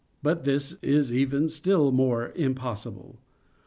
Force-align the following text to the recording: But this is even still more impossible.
But 0.23 0.45
this 0.45 0.77
is 0.81 1.13
even 1.13 1.47
still 1.47 1.91
more 1.91 2.31
impossible. 2.35 3.19